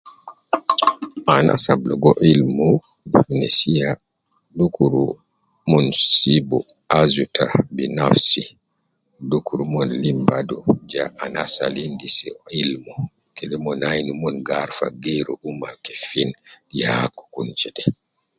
[1.35, 2.57] Anas ab ligo ilim
[3.21, 3.89] fi nesiya
[4.57, 5.01] dukuru
[5.63, 5.85] umon
[6.15, 6.59] sibu
[6.99, 8.43] azu ta binafsi,
[9.29, 10.57] dukuru umon limu badu
[10.91, 12.17] ja anas al endis
[12.63, 12.95] ilmu
[13.35, 16.29] kede umon ainu umon ga arfa geeru ummah kefin,
[16.79, 17.83] ya gi kun jede.